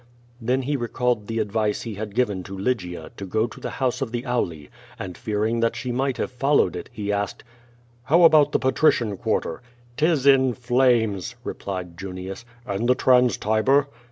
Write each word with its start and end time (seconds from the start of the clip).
Then 0.41 0.63
he 0.63 0.75
recalled 0.77 1.27
the 1.27 1.37
advice 1.37 1.83
he 1.83 1.93
had 1.93 2.15
given 2.15 2.41
to 2.45 2.57
Lygia, 2.57 3.11
to 3.17 3.25
go 3.27 3.45
to 3.45 3.59
the 3.59 3.69
house 3.69 4.01
of 4.01 4.11
the 4.11 4.23
Auli, 4.23 4.69
and, 4.97 5.15
fearing 5.15 5.63
she 5.73 5.91
might 5.91 6.17
have 6.17 6.31
follow 6.31 6.65
ed 6.69 6.75
it, 6.75 6.89
he 6.91 7.13
asked: 7.13 7.43
"How 8.05 8.23
about 8.23 8.51
the 8.51 8.57
Patrician 8.57 9.15
quarter?"" 9.15 9.61
'Tis 9.97 10.25
in 10.25 10.55
flames," 10.55 11.35
replied 11.43 11.99
Junius. 11.99 12.45
"And 12.65 12.87
the 12.89 12.95
Trans 12.95 13.37
Tiber?" 13.37 13.89